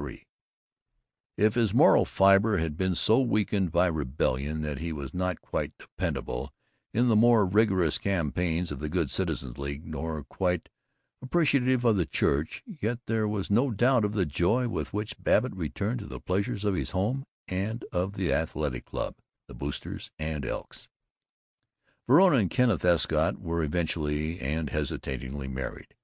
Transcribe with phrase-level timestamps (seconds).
[0.00, 0.26] III
[1.36, 5.76] If his moral fiber had been so weakened by rebellion that he was not quite
[5.76, 6.54] dependable
[6.94, 10.70] in the more rigorous campaigns of the Good Citizens' League nor quite
[11.20, 15.54] appreciative of the church, yet there was no doubt of the joy with which Babbitt
[15.54, 19.16] returned to the pleasures of his home and of the Athletic Club,
[19.48, 20.88] the Boosters, the Elks.
[22.08, 25.94] Verona and Kenneth Escott were eventually and hesitatingly married.